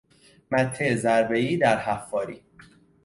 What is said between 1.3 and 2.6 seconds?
ای درحفاری